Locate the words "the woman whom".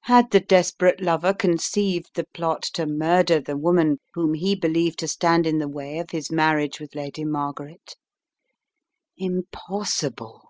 3.38-4.34